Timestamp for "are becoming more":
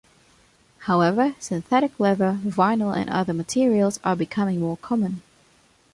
4.03-4.77